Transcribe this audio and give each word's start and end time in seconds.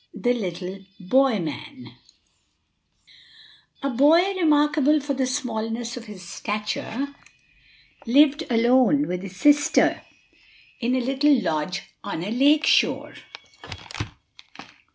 THE 0.15 0.33
LITTLE 0.33 0.79
BOY 0.99 1.37
MAN 1.37 1.93
|A 3.83 3.91
BOY 3.91 4.33
remarkable 4.33 4.99
for 4.99 5.13
the 5.13 5.27
smallness 5.27 5.95
of 5.95 6.05
his 6.05 6.27
stature 6.27 7.13
lived 8.07 8.41
alone 8.49 9.07
with 9.07 9.21
his 9.21 9.35
sister 9.35 10.01
in 10.79 10.95
a 10.95 11.01
little 11.01 11.39
lodge 11.39 11.83
on 12.03 12.23
a 12.23 12.31
lake 12.31 12.65
shore. 12.65 13.13